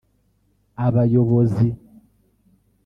Abayobozi 0.85 1.67